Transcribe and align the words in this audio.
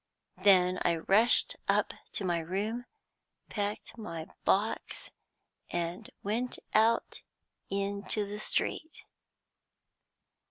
Then 0.39 0.79
I 0.81 0.95
rushed 0.95 1.57
up 1.67 1.93
to 2.13 2.25
my 2.25 2.39
room, 2.39 2.85
packed 3.49 3.99
my 3.99 4.25
box, 4.45 5.11
and 5.69 6.09
went 6.23 6.57
out 6.73 7.21
into 7.69 8.25
the 8.25 8.39
street. 8.39 9.05